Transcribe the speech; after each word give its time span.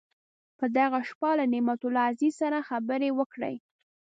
په 0.57 0.65
دغه 0.77 0.99
شپه 1.09 1.29
له 1.39 1.45
نعمت 1.53 1.81
الله 1.85 2.03
عزیز 2.11 2.33
سره 2.41 2.65
خبرې 2.69 3.09
وکړې. 3.19 3.55